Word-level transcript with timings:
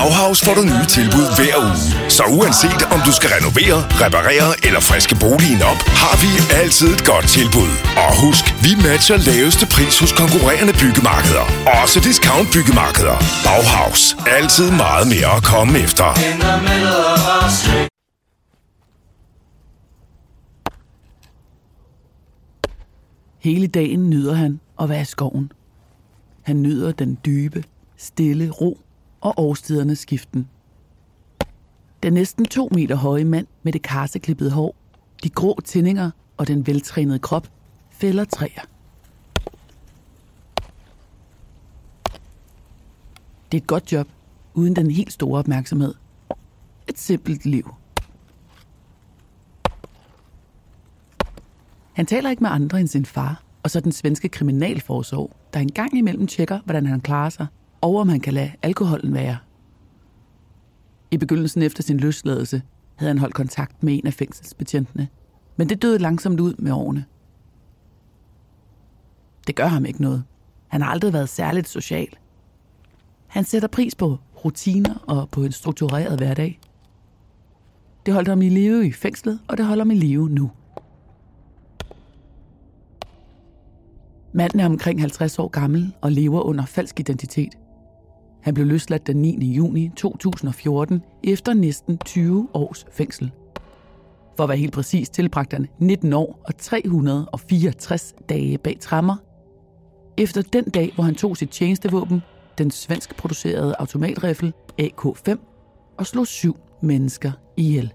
Bauhaus 0.00 0.40
får 0.44 0.54
du 0.54 0.62
nye 0.72 0.86
tilbud 0.96 1.26
hver 1.36 1.56
uge. 1.68 2.10
Så 2.16 2.22
uanset 2.38 2.82
om 2.94 3.00
du 3.06 3.12
skal 3.18 3.30
renovere, 3.36 3.78
reparere 4.04 4.50
eller 4.66 4.80
friske 4.90 5.14
boligen 5.24 5.62
op, 5.72 5.80
har 6.02 6.14
vi 6.22 6.30
altid 6.62 6.88
et 6.96 7.04
godt 7.10 7.26
tilbud. 7.38 7.72
Og 8.04 8.10
husk, 8.24 8.44
vi 8.64 8.72
matcher 8.86 9.18
laveste 9.30 9.64
pris 9.74 9.94
hos 10.02 10.12
konkurrerende 10.20 10.74
byggemarkeder. 10.82 11.44
Også 11.80 11.98
discount 12.08 12.48
byggemarkeder. 12.54 13.16
Bauhaus. 13.46 14.02
Altid 14.38 14.68
meget 14.84 15.06
mere 15.14 15.30
at 15.38 15.42
komme 15.52 15.72
efter. 15.86 16.08
Hele 23.46 23.66
dagen 23.66 24.10
nyder 24.10 24.34
han 24.34 24.60
at 24.80 24.88
være 24.88 25.02
i 25.02 25.10
skoven. 25.14 25.52
Han 26.42 26.56
nyder 26.62 26.92
den 26.92 27.18
dybe, 27.26 27.64
stille 27.96 28.50
ro 28.50 28.78
og 29.20 29.34
årstidernes 29.36 29.98
skiften. 29.98 30.48
Den 32.02 32.12
næsten 32.12 32.44
to 32.44 32.68
meter 32.74 32.96
høje 32.96 33.24
mand 33.24 33.46
med 33.62 33.72
det 33.72 33.82
karseklippede 33.82 34.50
hår, 34.50 34.74
de 35.22 35.30
grå 35.30 35.60
tændinger 35.64 36.10
og 36.36 36.48
den 36.48 36.66
veltrænede 36.66 37.18
krop 37.18 37.48
fælder 37.90 38.24
træer. 38.24 38.62
Det 43.52 43.58
er 43.58 43.62
et 43.62 43.66
godt 43.66 43.92
job, 43.92 44.08
uden 44.54 44.76
den 44.76 44.90
helt 44.90 45.12
store 45.12 45.38
opmærksomhed. 45.38 45.94
Et 46.88 46.98
simpelt 46.98 47.46
liv. 47.46 47.74
Han 51.92 52.06
taler 52.06 52.30
ikke 52.30 52.42
med 52.42 52.50
andre 52.50 52.80
end 52.80 52.88
sin 52.88 53.06
far, 53.06 53.42
og 53.62 53.70
så 53.70 53.80
den 53.80 53.92
svenske 53.92 54.28
kriminalforsorg, 54.28 55.30
der 55.54 55.60
engang 55.60 55.96
imellem 55.96 56.26
tjekker, 56.26 56.60
hvordan 56.64 56.86
han 56.86 57.00
klarer 57.00 57.30
sig, 57.30 57.46
og 57.80 57.96
om 57.96 58.08
han 58.08 58.20
kan 58.20 58.34
lade 58.34 58.52
alkoholen 58.62 59.14
være. 59.14 59.38
I 61.10 61.16
begyndelsen 61.16 61.62
efter 61.62 61.82
sin 61.82 61.96
løsladelse 61.96 62.62
havde 62.96 63.10
han 63.10 63.18
holdt 63.18 63.34
kontakt 63.34 63.82
med 63.82 63.98
en 63.98 64.06
af 64.06 64.14
fængselsbetjentene, 64.14 65.08
men 65.56 65.68
det 65.68 65.82
døde 65.82 65.98
langsomt 65.98 66.40
ud 66.40 66.54
med 66.58 66.72
årene. 66.72 67.04
Det 69.46 69.56
gør 69.56 69.66
ham 69.66 69.84
ikke 69.84 70.02
noget. 70.02 70.24
Han 70.68 70.82
har 70.82 70.90
aldrig 70.90 71.12
været 71.12 71.28
særligt 71.28 71.68
social. 71.68 72.08
Han 73.26 73.44
sætter 73.44 73.68
pris 73.68 73.94
på 73.94 74.18
rutiner 74.44 74.94
og 75.06 75.28
på 75.30 75.42
en 75.42 75.52
struktureret 75.52 76.18
hverdag. 76.18 76.60
Det 78.06 78.14
holdt 78.14 78.28
ham 78.28 78.42
i 78.42 78.48
live 78.48 78.86
i 78.86 78.92
fængslet, 78.92 79.40
og 79.48 79.58
det 79.58 79.66
holder 79.66 79.84
ham 79.84 79.90
i 79.90 79.94
live 79.94 80.28
nu. 80.28 80.50
Manden 84.32 84.60
er 84.60 84.66
omkring 84.66 85.00
50 85.00 85.38
år 85.38 85.48
gammel 85.48 85.94
og 86.00 86.12
lever 86.12 86.40
under 86.40 86.66
falsk 86.66 87.00
identitet. 87.00 87.58
Han 88.42 88.54
blev 88.54 88.66
løsladt 88.66 89.06
den 89.06 89.16
9. 89.16 89.52
juni 89.52 89.90
2014 89.96 91.02
efter 91.24 91.54
næsten 91.54 91.98
20 91.98 92.48
års 92.54 92.86
fængsel. 92.92 93.30
For 94.36 94.42
at 94.42 94.48
være 94.48 94.58
helt 94.58 94.72
præcis 94.72 95.08
tilbragte 95.08 95.54
han 95.54 95.68
19 95.78 96.12
år 96.12 96.40
og 96.44 96.56
364 96.56 98.14
dage 98.28 98.58
bag 98.58 98.76
trammer. 98.80 99.16
Efter 100.16 100.42
den 100.42 100.64
dag, 100.64 100.92
hvor 100.94 101.04
han 101.04 101.14
tog 101.14 101.36
sit 101.36 101.48
tjenestevåben, 101.48 102.22
den 102.58 102.70
svensk 102.70 103.16
producerede 103.16 103.74
automatrifle 103.78 104.52
AK-5, 104.78 105.36
og 105.98 106.06
slog 106.06 106.26
syv 106.26 106.56
mennesker 106.82 107.32
ihjel. 107.56 107.92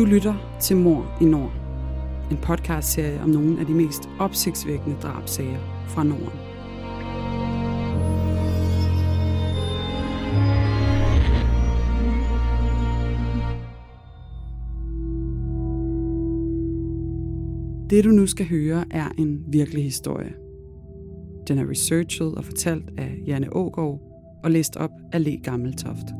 Du 0.00 0.04
lytter 0.04 0.58
til 0.60 0.76
Mor 0.76 1.18
i 1.20 1.24
Nord. 1.24 1.52
En 2.30 2.36
podcastserie 2.36 3.20
om 3.20 3.28
nogle 3.28 3.60
af 3.60 3.66
de 3.66 3.74
mest 3.74 4.08
opsigtsvækkende 4.18 4.96
drabsager 5.02 5.58
fra 5.88 6.04
Norden. 6.04 6.38
Det 17.90 18.04
du 18.04 18.10
nu 18.10 18.26
skal 18.26 18.48
høre 18.48 18.84
er 18.90 19.08
en 19.18 19.44
virkelig 19.48 19.84
historie. 19.84 20.32
Den 21.48 21.58
er 21.58 21.70
researchet 21.70 22.34
og 22.34 22.44
fortalt 22.44 22.90
af 22.98 23.22
Janne 23.26 23.56
Ågaard 23.56 24.00
og 24.44 24.50
læst 24.50 24.76
op 24.76 24.90
af 25.12 25.24
Le 25.24 25.36
Gammeltoft. 25.36 26.19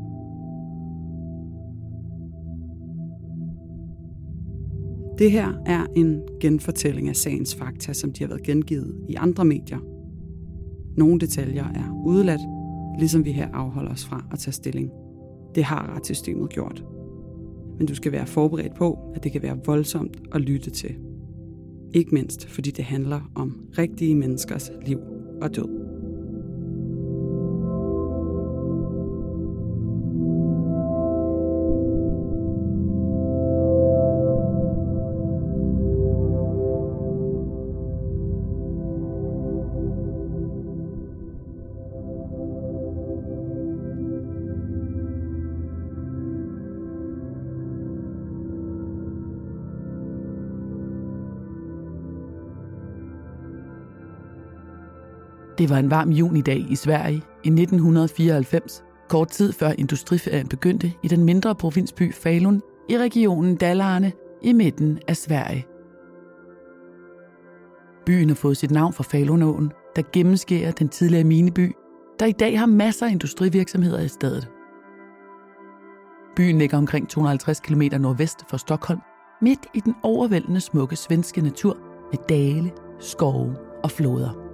Det 5.21 5.31
her 5.31 5.53
er 5.65 5.85
en 5.95 6.21
genfortælling 6.39 7.09
af 7.09 7.15
sagens 7.15 7.55
fakta, 7.55 7.93
som 7.93 8.13
de 8.13 8.23
har 8.23 8.27
været 8.27 8.43
gengivet 8.43 8.95
i 9.09 9.15
andre 9.15 9.45
medier. 9.45 9.79
Nogle 10.97 11.19
detaljer 11.19 11.65
er 11.65 12.03
udeladt, 12.05 12.41
ligesom 12.99 13.25
vi 13.25 13.31
her 13.31 13.49
afholder 13.53 13.91
os 13.91 14.05
fra 14.05 14.25
at 14.31 14.39
tage 14.39 14.53
stilling. 14.53 14.91
Det 15.55 15.63
har 15.63 15.95
retssystemet 15.95 16.49
gjort. 16.49 16.83
Men 17.77 17.87
du 17.87 17.95
skal 17.95 18.11
være 18.11 18.27
forberedt 18.27 18.75
på, 18.75 18.99
at 19.15 19.23
det 19.23 19.31
kan 19.31 19.41
være 19.41 19.59
voldsomt 19.65 20.21
at 20.31 20.41
lytte 20.41 20.69
til. 20.69 20.95
Ikke 21.93 22.13
mindst 22.13 22.47
fordi 22.49 22.71
det 22.71 22.85
handler 22.85 23.31
om 23.35 23.65
rigtige 23.77 24.15
menneskers 24.15 24.71
liv 24.85 24.99
og 25.41 25.55
død. 25.55 25.80
Det 55.61 55.69
var 55.69 55.77
en 55.77 55.91
varm 55.91 56.09
junidag 56.09 56.65
i 56.69 56.75
Sverige 56.75 57.21
i 57.43 57.47
1994, 57.47 58.83
kort 59.09 59.27
tid 59.27 59.53
før 59.53 59.71
industriferien 59.77 60.47
begyndte 60.47 60.93
i 61.03 61.07
den 61.07 61.23
mindre 61.23 61.55
provinsby 61.55 62.13
Falun 62.13 62.61
i 62.89 62.97
regionen 62.97 63.55
Dalarne 63.55 64.11
i 64.41 64.53
midten 64.53 64.99
af 65.07 65.17
Sverige. 65.17 65.65
Byen 68.05 68.27
har 68.27 68.35
fået 68.35 68.57
sit 68.57 68.71
navn 68.71 68.93
fra 68.93 69.03
Falunåen, 69.03 69.71
der 69.95 70.01
gennemskærer 70.13 70.71
den 70.71 70.89
tidligere 70.89 71.23
mineby, 71.23 71.71
der 72.19 72.25
i 72.25 72.31
dag 72.31 72.59
har 72.59 72.65
masser 72.65 73.05
af 73.05 73.11
industrivirksomheder 73.11 73.99
i 73.99 74.07
stedet. 74.07 74.49
Byen 76.35 76.57
ligger 76.57 76.77
omkring 76.77 77.09
250 77.09 77.59
km 77.59 77.81
nordvest 77.99 78.39
for 78.49 78.57
Stockholm, 78.57 78.99
midt 79.41 79.65
i 79.73 79.79
den 79.79 79.93
overvældende 80.03 80.61
smukke 80.61 80.95
svenske 80.95 81.41
natur 81.41 81.77
med 82.11 82.19
dale, 82.29 82.71
skove 82.99 83.55
og 83.83 83.91
floder. 83.91 84.50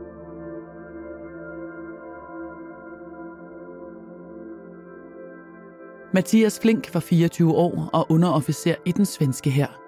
Mathias 6.13 6.59
Flink 6.59 6.93
var 6.93 6.99
24 6.99 7.55
år 7.55 7.89
og 7.93 8.05
underofficer 8.09 8.75
i 8.85 8.91
den 8.91 9.05
svenske 9.05 9.49
hær. 9.49 9.81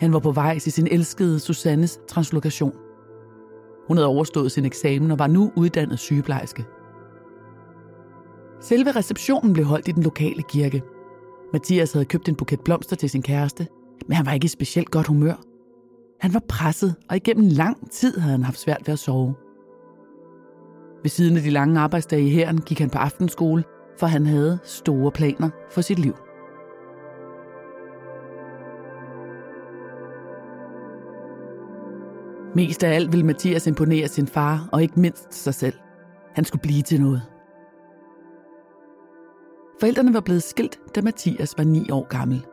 Han 0.00 0.12
var 0.12 0.18
på 0.18 0.32
vej 0.32 0.58
til 0.58 0.72
sin 0.72 0.88
elskede 0.90 1.40
Susannes 1.40 2.00
translokation. 2.08 2.72
Hun 3.88 3.96
havde 3.96 4.08
overstået 4.08 4.52
sin 4.52 4.64
eksamen 4.64 5.10
og 5.10 5.18
var 5.18 5.26
nu 5.26 5.52
uddannet 5.56 5.98
sygeplejerske. 5.98 6.64
Selve 8.60 8.90
receptionen 8.90 9.52
blev 9.52 9.64
holdt 9.64 9.88
i 9.88 9.92
den 9.92 10.02
lokale 10.02 10.42
kirke. 10.42 10.82
Mathias 11.52 11.92
havde 11.92 12.04
købt 12.04 12.28
en 12.28 12.34
buket 12.34 12.60
blomster 12.60 12.96
til 12.96 13.10
sin 13.10 13.22
kæreste, 13.22 13.66
men 14.08 14.16
han 14.16 14.26
var 14.26 14.32
ikke 14.32 14.44
i 14.44 14.48
specielt 14.48 14.90
godt 14.90 15.06
humør. 15.06 15.34
Han 16.20 16.34
var 16.34 16.42
presset, 16.48 16.94
og 17.10 17.16
igennem 17.16 17.48
lang 17.48 17.90
tid 17.90 18.18
havde 18.18 18.32
han 18.32 18.44
haft 18.44 18.58
svært 18.58 18.82
ved 18.86 18.92
at 18.92 18.98
sove. 18.98 19.34
Ved 21.02 21.10
siden 21.10 21.36
af 21.36 21.42
de 21.42 21.50
lange 21.50 21.80
arbejdsdage 21.80 22.26
i 22.26 22.30
hæren 22.30 22.60
gik 22.60 22.78
han 22.78 22.90
på 22.90 22.98
aftenskole 22.98 23.64
for 23.98 24.06
han 24.06 24.26
havde 24.26 24.58
store 24.64 25.12
planer 25.12 25.50
for 25.70 25.80
sit 25.80 25.98
liv. 25.98 26.14
Mest 32.54 32.84
af 32.84 32.94
alt 32.94 33.12
ville 33.12 33.26
Mathias 33.26 33.66
imponere 33.66 34.08
sin 34.08 34.26
far, 34.26 34.68
og 34.72 34.82
ikke 34.82 35.00
mindst 35.00 35.34
sig 35.34 35.54
selv. 35.54 35.74
Han 36.34 36.44
skulle 36.44 36.62
blive 36.62 36.82
til 36.82 37.00
noget. 37.00 37.22
Forældrene 39.80 40.14
var 40.14 40.20
blevet 40.20 40.42
skilt, 40.42 40.78
da 40.94 41.02
Mathias 41.02 41.54
var 41.58 41.64
9 41.64 41.90
år 41.90 42.06
gammel. 42.08 42.46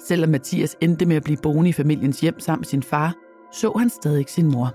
Selvom 0.00 0.30
Mathias 0.30 0.76
endte 0.80 1.06
med 1.06 1.16
at 1.16 1.24
blive 1.24 1.38
boende 1.42 1.70
i 1.70 1.72
familiens 1.72 2.20
hjem 2.20 2.40
sammen 2.40 2.60
med 2.60 2.66
sin 2.66 2.82
far, 2.82 3.14
så 3.52 3.72
han 3.78 3.90
stadig 3.90 4.28
sin 4.28 4.52
mor. 4.52 4.74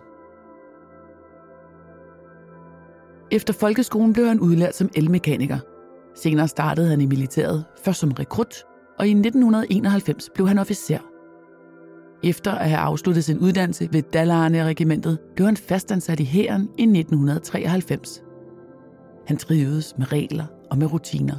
Efter 3.31 3.53
folkeskolen 3.53 4.13
blev 4.13 4.27
han 4.27 4.39
udlært 4.39 4.75
som 4.75 4.89
elmekaniker. 4.95 5.59
Senere 6.15 6.47
startede 6.47 6.87
han 6.87 7.01
i 7.01 7.05
militæret, 7.05 7.65
først 7.83 7.99
som 7.99 8.11
rekrut, 8.11 8.55
og 8.99 9.07
i 9.07 9.11
1991 9.11 10.29
blev 10.35 10.47
han 10.47 10.59
officer. 10.59 10.99
Efter 12.23 12.51
at 12.51 12.69
have 12.69 12.79
afsluttet 12.79 13.23
sin 13.23 13.39
uddannelse 13.39 13.89
ved 13.91 14.01
Dalarne-regimentet, 14.01 15.19
blev 15.35 15.45
han 15.45 15.57
fastansat 15.57 16.19
i 16.19 16.23
hæren 16.23 16.61
i 16.61 16.83
1993. 16.83 18.23
Han 19.27 19.37
trivedes 19.37 19.93
med 19.97 20.11
regler 20.11 20.45
og 20.71 20.77
med 20.77 20.93
rutiner. 20.93 21.37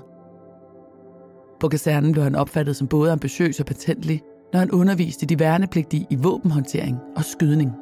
På 1.60 1.68
kasernen 1.68 2.12
blev 2.12 2.24
han 2.24 2.34
opfattet 2.34 2.76
som 2.76 2.88
både 2.88 3.12
ambitiøs 3.12 3.60
og 3.60 3.66
patentlig, 3.66 4.22
når 4.52 4.60
han 4.60 4.70
underviste 4.70 5.26
de 5.26 5.38
værnepligtige 5.38 6.06
i 6.10 6.16
våbenhåndtering 6.16 6.98
og 7.16 7.24
skydning. 7.24 7.72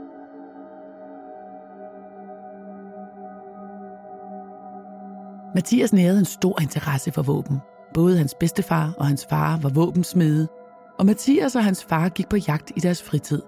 Mathias 5.55 5.93
nærede 5.93 6.19
en 6.19 6.25
stor 6.25 6.61
interesse 6.61 7.13
for 7.13 7.23
våben. 7.23 7.59
Både 7.95 8.19
hans 8.19 8.35
bedstefar 8.41 8.95
og 8.99 9.07
hans 9.07 9.27
far 9.31 9.59
var 9.63 9.69
våbensmede, 9.69 10.49
og 10.99 11.07
Mathias 11.07 11.57
og 11.57 11.65
hans 11.65 11.85
far 11.85 12.09
gik 12.09 12.29
på 12.29 12.37
jagt 12.49 12.73
i 12.77 12.81
deres 12.81 13.03
fritid. 13.03 13.43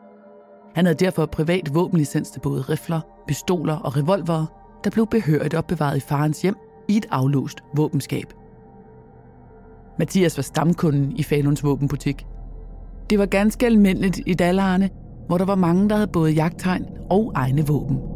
Han 0.74 0.86
havde 0.86 1.04
derfor 1.04 1.26
privat 1.26 1.74
våbenlicens 1.74 2.30
til 2.30 2.40
både 2.40 2.62
rifler, 2.62 3.00
pistoler 3.28 3.76
og 3.76 3.96
revolvere, 3.96 4.46
der 4.84 4.90
blev 4.90 5.06
behørigt 5.06 5.54
opbevaret 5.54 5.96
i 5.96 6.00
farens 6.00 6.42
hjem 6.42 6.56
i 6.88 6.96
et 6.96 7.06
aflåst 7.10 7.58
våbenskab. 7.76 8.32
Mathias 9.98 10.38
var 10.38 10.42
stamkunden 10.42 11.12
i 11.16 11.22
Faluns 11.22 11.64
våbenbutik. 11.64 12.26
Det 13.10 13.18
var 13.18 13.26
ganske 13.26 13.66
almindeligt 13.66 14.20
i 14.26 14.34
Dallarne, 14.34 14.90
hvor 15.26 15.38
der 15.38 15.44
var 15.44 15.54
mange, 15.54 15.88
der 15.88 15.94
havde 15.94 16.10
både 16.12 16.32
jagttegn 16.32 16.86
og 17.10 17.32
egne 17.34 17.66
våben. 17.66 18.15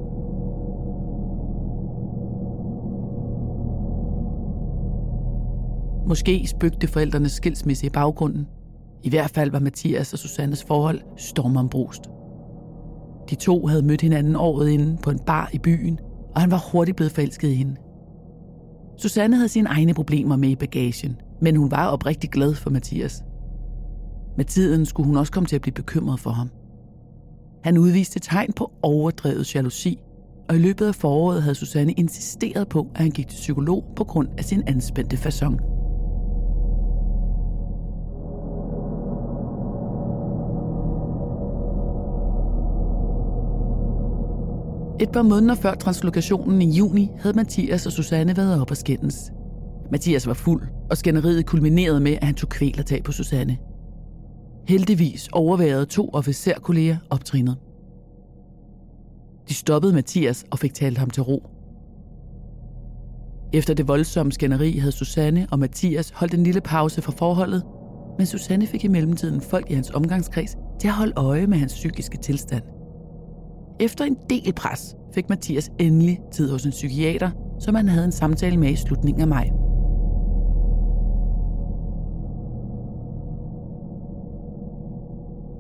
Måske 6.07 6.47
spøgte 6.47 6.89
forældrenes 6.89 7.33
skilsmisse 7.33 7.87
i 7.87 7.91
baggrunden. 7.91 8.47
I 9.03 9.11
hvert 9.11 9.31
fald 9.31 9.51
var 9.51 9.59
Mathias 9.59 10.13
og 10.13 10.19
Susannes 10.19 10.65
forhold 10.65 11.01
stormombrust. 11.17 12.03
De 13.31 13.35
to 13.35 13.67
havde 13.67 13.83
mødt 13.83 14.01
hinanden 14.01 14.37
året 14.37 14.71
inden 14.71 14.99
på 14.99 15.11
en 15.11 15.19
bar 15.27 15.51
i 15.53 15.59
byen, 15.59 15.99
og 16.35 16.41
han 16.41 16.51
var 16.51 16.71
hurtigt 16.73 16.97
blevet 16.97 17.13
forelsket 17.13 17.49
i 17.49 17.55
hende. 17.55 17.77
Susanne 18.99 19.37
havde 19.37 19.49
sine 19.49 19.69
egne 19.69 19.95
problemer 19.95 20.37
med 20.37 20.49
i 20.49 20.57
bagagen, 20.57 21.17
men 21.41 21.57
hun 21.57 21.71
var 21.71 21.87
oprigtig 21.87 22.31
glad 22.31 22.55
for 22.55 22.71
Mathias. 22.71 23.23
Med 24.37 24.45
tiden 24.45 24.87
skulle 24.87 25.07
hun 25.07 25.17
også 25.17 25.33
komme 25.33 25.47
til 25.47 25.57
at 25.57 25.63
blive 25.63 25.75
bekymret 25.75 26.21
for 26.21 26.31
ham. 26.31 26.51
Han 27.65 27.79
udviste 27.79 28.21
tegn 28.21 28.53
på 28.53 28.73
overdrevet 28.83 29.55
jalousi, 29.55 29.99
og 30.49 30.57
i 30.57 30.59
løbet 30.59 30.87
af 30.87 30.95
foråret 30.95 31.43
havde 31.43 31.55
Susanne 31.55 31.93
insisteret 31.93 32.69
på, 32.69 32.87
at 32.95 33.01
han 33.03 33.11
gik 33.11 33.29
til 33.29 33.37
psykolog 33.37 33.85
på 33.97 34.05
grund 34.05 34.29
af 34.39 34.45
sin 34.45 34.63
anspændte 34.67 35.17
fasong. 35.17 35.61
Et 45.01 45.13
par 45.13 45.23
måneder 45.23 45.55
før 45.55 45.75
translokationen 45.75 46.63
i 46.63 46.71
juni 46.71 47.11
havde 47.19 47.37
Mathias 47.37 47.87
og 47.87 47.93
Susanne 47.93 48.37
været 48.37 48.61
op 48.61 48.71
og 48.71 48.77
skændes. 48.77 49.33
Mathias 49.93 50.27
var 50.27 50.35
fuld, 50.35 50.63
og 50.91 50.97
skænderiet 50.97 51.47
kulminerede 51.47 52.01
med, 52.01 52.13
at 52.13 52.25
han 52.25 52.35
tog 52.35 52.49
kvælertag 52.49 53.03
på 53.05 53.13
Susanne. 53.13 53.59
Heldigvis 54.69 55.29
overværede 55.33 55.87
to 55.87 56.11
officerkolleger 56.13 56.97
optrinet. 57.11 57.57
De 59.49 59.55
stoppede 59.55 59.93
Mathias 59.93 60.45
og 60.51 60.59
fik 60.59 60.75
talt 60.75 60.99
ham 60.99 61.11
til 61.11 61.23
ro. 61.23 61.43
Efter 63.53 63.75
det 63.75 63.89
voldsomme 63.89 64.33
skænderi 64.33 64.79
havde 64.79 64.93
Susanne 64.93 65.47
og 65.51 65.59
Mathias 65.59 66.11
holdt 66.11 66.35
en 66.35 66.43
lille 66.43 66.61
pause 66.61 67.03
fra 67.03 67.13
forholdet, 67.13 67.63
men 68.19 68.27
Susanne 68.27 68.67
fik 68.67 68.85
i 68.85 68.89
mellemtiden 68.89 69.41
folk 69.41 69.71
i 69.71 69.75
hans 69.75 69.91
omgangskreds 69.91 70.57
til 70.81 70.89
at 70.89 70.95
holde 70.95 71.13
øje 71.17 71.47
med 71.47 71.59
hans 71.59 71.73
psykiske 71.73 72.19
tilstand– 72.19 72.63
efter 73.81 74.05
en 74.05 74.17
del 74.31 74.53
pres 74.53 74.97
fik 75.15 75.29
Mathias 75.29 75.71
endelig 75.79 76.21
tid 76.33 76.51
hos 76.51 76.65
en 76.65 76.71
psykiater, 76.71 77.31
som 77.61 77.75
han 77.75 77.89
havde 77.89 78.05
en 78.05 78.13
samtale 78.13 78.57
med 78.57 78.71
i 78.71 78.77
slutningen 78.77 79.21
af 79.21 79.29
maj. 79.29 79.51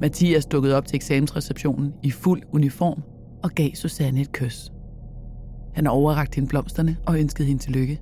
Mathias 0.01 0.47
dukkede 0.47 0.77
op 0.77 0.87
til 0.87 0.97
eksamensreceptionen 0.97 1.95
i 2.03 2.11
fuld 2.11 2.43
uniform 2.53 3.03
og 3.43 3.51
gav 3.51 3.71
Susanne 3.75 4.21
et 4.21 4.33
kys. 4.33 4.73
Han 5.75 5.87
overrakte 5.87 6.35
hende 6.35 6.49
blomsterne 6.49 6.97
og 7.07 7.19
ønskede 7.19 7.49
hende 7.49 7.63
tillykke. 7.63 8.01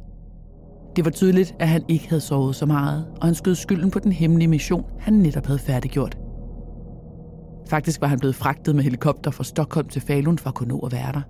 Det 0.96 1.04
var 1.04 1.10
tydeligt, 1.10 1.54
at 1.58 1.68
han 1.68 1.82
ikke 1.88 2.08
havde 2.08 2.20
sovet 2.20 2.56
så 2.56 2.66
meget, 2.66 3.06
og 3.20 3.26
han 3.26 3.34
skød 3.34 3.54
skylden 3.54 3.90
på 3.90 3.98
den 3.98 4.12
hemmelige 4.12 4.48
mission, 4.48 4.84
han 4.98 5.12
netop 5.12 5.46
havde 5.46 5.58
færdiggjort– 5.58 6.18
Faktisk 7.68 8.00
var 8.00 8.06
han 8.06 8.18
blevet 8.18 8.34
fragtet 8.36 8.74
med 8.74 8.84
helikopter 8.84 9.30
fra 9.30 9.44
Stockholm 9.44 9.88
til 9.88 10.02
Falun 10.02 10.38
for 10.38 10.48
at 10.48 10.54
kunne 10.54 10.68
nå 10.68 10.78
at 10.78 10.92
være 10.92 11.12
der. 11.12 11.20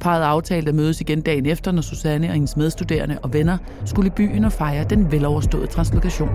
Parret 0.00 0.22
aftalte 0.22 0.68
at 0.68 0.74
mødes 0.74 1.00
igen 1.00 1.20
dagen 1.20 1.46
efter, 1.46 1.72
når 1.72 1.82
Susanne 1.82 2.26
og 2.26 2.34
hendes 2.34 2.56
medstuderende 2.56 3.18
og 3.22 3.32
venner 3.32 3.58
skulle 3.84 4.06
i 4.06 4.10
byen 4.10 4.44
og 4.44 4.52
fejre 4.52 4.84
den 4.84 5.12
veloverståede 5.12 5.66
translokation. 5.66 6.30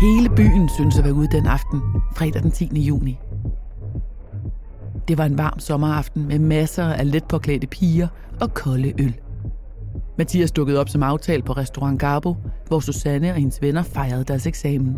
Hele 0.00 0.28
byen 0.36 0.68
synes 0.68 0.98
at 0.98 1.04
være 1.04 1.14
ude 1.14 1.28
den 1.28 1.46
aften, 1.46 1.80
fredag 2.16 2.42
den 2.42 2.50
10. 2.50 2.80
juni. 2.80 3.18
Det 5.08 5.18
var 5.18 5.24
en 5.24 5.38
varm 5.38 5.58
sommeraften 5.58 6.28
med 6.28 6.38
masser 6.38 6.84
af 6.84 7.12
let 7.12 7.24
påklædte 7.24 7.66
piger 7.66 8.08
og 8.40 8.54
kolde 8.54 8.92
øl. 9.02 9.14
Mathias 10.18 10.52
dukkede 10.52 10.80
op 10.80 10.88
som 10.88 11.02
aftalt 11.02 11.44
på 11.44 11.52
restaurant 11.52 12.00
Garbo, 12.00 12.36
hvor 12.66 12.80
Susanne 12.80 13.30
og 13.30 13.36
hendes 13.36 13.62
venner 13.62 13.82
fejrede 13.82 14.24
deres 14.24 14.46
eksamen. 14.46 14.96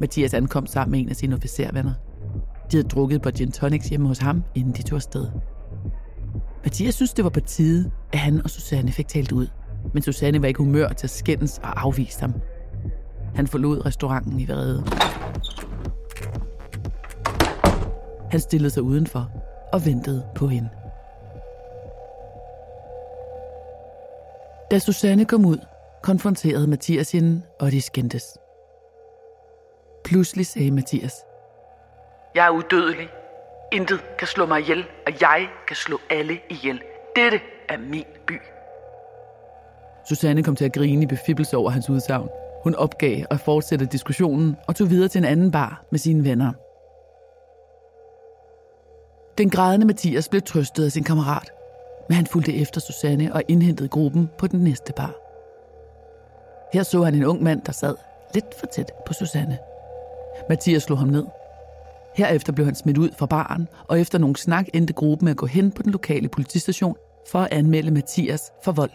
Mathias 0.00 0.34
ankom 0.34 0.66
sammen 0.66 0.90
med 0.90 1.00
en 1.00 1.08
af 1.08 1.16
sine 1.16 1.36
officervenner. 1.36 1.92
De 2.72 2.76
havde 2.76 2.88
drukket 2.88 3.22
på 3.22 3.30
gin 3.30 3.52
tonics 3.52 3.88
hjemme 3.88 4.08
hos 4.08 4.18
ham, 4.18 4.42
inden 4.54 4.72
de 4.72 4.82
tog 4.82 4.96
afsted. 4.96 5.26
Mathias 6.64 6.94
synes, 6.94 7.12
det 7.12 7.24
var 7.24 7.30
på 7.30 7.40
tide, 7.40 7.90
at 8.12 8.18
han 8.18 8.42
og 8.44 8.50
Susanne 8.50 8.92
fik 8.92 9.08
talt 9.08 9.32
ud. 9.32 9.46
Men 9.94 10.02
Susanne 10.02 10.42
var 10.42 10.48
ikke 10.48 10.58
humør 10.58 10.88
til 10.88 11.06
at 11.06 11.10
skændes 11.10 11.58
og 11.58 11.82
afvise 11.82 12.20
ham. 12.20 12.34
Han 13.34 13.46
forlod 13.46 13.86
restauranten 13.86 14.40
i 14.40 14.46
vrede. 14.46 14.84
Han 18.30 18.40
stillede 18.40 18.70
sig 18.70 18.82
udenfor 18.82 19.30
og 19.72 19.86
ventede 19.86 20.24
på 20.34 20.46
hende. 20.46 20.68
Da 24.72 24.78
Susanne 24.78 25.24
kom 25.24 25.44
ud, 25.46 25.58
konfronterede 26.02 26.66
Mathias 26.66 27.12
hende, 27.12 27.42
og 27.60 27.72
de 27.72 27.82
skændtes. 27.82 28.38
Pludselig 30.04 30.46
sagde 30.46 30.70
Mathias, 30.70 31.14
Jeg 32.34 32.46
er 32.46 32.50
udødelig. 32.50 33.08
Intet 33.72 34.00
kan 34.18 34.28
slå 34.28 34.46
mig 34.46 34.60
ihjel, 34.60 34.84
og 35.06 35.12
jeg 35.20 35.48
kan 35.66 35.76
slå 35.76 35.98
alle 36.10 36.38
ihjel. 36.50 36.80
Dette 37.16 37.40
er 37.68 37.78
min 37.78 38.04
by. 38.26 38.32
Susanne 40.08 40.42
kom 40.42 40.56
til 40.56 40.64
at 40.64 40.72
grine 40.72 41.02
i 41.02 41.06
befibbelse 41.06 41.56
over 41.56 41.70
hans 41.70 41.90
udsagn. 41.90 42.28
Hun 42.64 42.74
opgav 42.74 43.24
at 43.30 43.40
fortsætte 43.40 43.86
diskussionen 43.86 44.56
og 44.68 44.76
tog 44.76 44.90
videre 44.90 45.08
til 45.08 45.18
en 45.18 45.24
anden 45.24 45.50
bar 45.50 45.84
med 45.90 45.98
sine 45.98 46.24
venner. 46.24 46.52
Den 49.38 49.50
grædende 49.50 49.86
Mathias 49.86 50.28
blev 50.28 50.42
trøstet 50.42 50.84
af 50.84 50.92
sin 50.92 51.04
kammerat, 51.04 51.52
men 52.08 52.16
han 52.16 52.26
fulgte 52.26 52.54
efter 52.54 52.80
Susanne 52.80 53.34
og 53.34 53.42
indhentede 53.48 53.88
gruppen 53.88 54.30
på 54.38 54.46
den 54.46 54.60
næste 54.60 54.92
bar. 54.92 55.14
Her 56.72 56.82
så 56.82 57.02
han 57.02 57.14
en 57.14 57.24
ung 57.24 57.42
mand, 57.42 57.62
der 57.66 57.72
sad 57.72 57.94
lidt 58.34 58.54
for 58.58 58.66
tæt 58.66 58.92
på 59.06 59.12
Susanne. 59.12 59.58
Mathias 60.48 60.82
slog 60.82 60.98
ham 60.98 61.08
ned. 61.08 61.24
Herefter 62.16 62.52
blev 62.52 62.66
han 62.66 62.74
smidt 62.74 62.98
ud 62.98 63.10
fra 63.18 63.26
baren, 63.26 63.68
og 63.88 64.00
efter 64.00 64.18
nogle 64.18 64.36
snak 64.36 64.66
endte 64.74 64.92
gruppen 64.92 65.26
med 65.26 65.30
at 65.30 65.36
gå 65.36 65.46
hen 65.46 65.70
på 65.70 65.82
den 65.82 65.92
lokale 65.92 66.28
politistation 66.28 66.96
for 67.30 67.38
at 67.38 67.52
anmelde 67.52 67.90
Mathias 67.90 68.52
for 68.64 68.72
vold. 68.72 68.90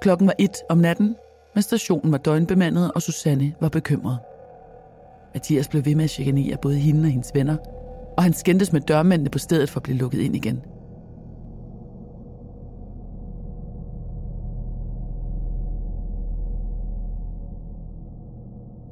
Klokken 0.00 0.26
var 0.26 0.34
et 0.38 0.56
om 0.68 0.78
natten, 0.78 1.16
men 1.54 1.62
stationen 1.62 2.12
var 2.12 2.18
døgnbemandet, 2.18 2.92
og 2.94 3.02
Susanne 3.02 3.54
var 3.60 3.68
bekymret. 3.68 4.18
Mathias 5.34 5.68
blev 5.68 5.84
ved 5.84 5.94
med 5.94 6.04
at 6.04 6.10
chikanere 6.10 6.56
både 6.56 6.76
hende 6.76 7.06
og 7.06 7.10
hendes 7.10 7.34
venner, 7.34 7.56
og 8.16 8.22
han 8.22 8.32
skændtes 8.32 8.72
med 8.72 8.80
dørmændene 8.80 9.30
på 9.30 9.38
stedet 9.38 9.70
for 9.70 9.78
at 9.78 9.82
blive 9.82 9.98
lukket 9.98 10.20
ind 10.20 10.36
igen– 10.36 10.62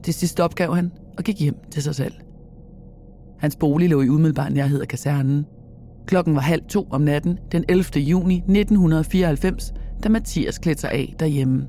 Til 0.09 0.15
sidst 0.15 0.41
opgav 0.41 0.75
han 0.75 0.93
og 1.19 1.25
gik 1.25 1.41
hjem 1.41 1.57
til 1.71 1.83
sig 1.83 1.95
selv. 1.95 2.12
Hans 3.38 3.57
bolig 3.57 3.88
lå 3.88 4.00
i 4.00 4.09
umiddelbar 4.09 4.49
nærhed 4.49 4.81
af 4.81 4.88
kasernen. 4.88 5.47
Klokken 6.07 6.35
var 6.35 6.41
halv 6.41 6.62
to 6.69 6.87
om 6.91 7.00
natten 7.00 7.38
den 7.53 7.65
11. 7.69 7.85
juni 8.00 8.35
1994, 8.35 9.73
da 10.03 10.09
Mathias 10.09 10.59
klædte 10.59 10.81
sig 10.81 10.91
af 10.91 11.15
derhjemme. 11.19 11.67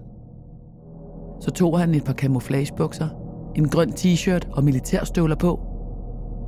Så 1.41 1.51
tog 1.51 1.79
han 1.79 1.95
et 1.95 2.03
par 2.03 2.13
camouflagebukser, 2.13 3.07
en 3.55 3.69
grøn 3.69 3.91
t-shirt 3.91 4.51
og 4.51 4.63
militærstøvler 4.63 5.35
på, 5.35 5.59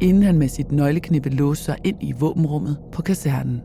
inden 0.01 0.23
han 0.23 0.37
med 0.37 0.47
sit 0.47 0.71
nøgleknippe 0.71 1.29
låste 1.29 1.65
sig 1.65 1.77
ind 1.83 1.97
i 2.01 2.13
våbenrummet 2.19 2.77
på 2.91 3.01
kasernen. 3.01 3.61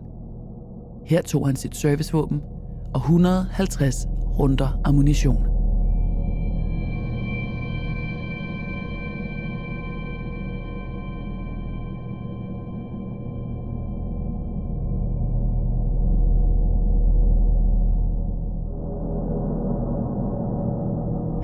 Her 1.04 1.22
tog 1.22 1.46
han 1.46 1.56
sit 1.56 1.76
servicevåben 1.76 2.40
og 2.94 3.00
150 3.00 4.06
runder 4.38 4.80
ammunition. 4.84 5.55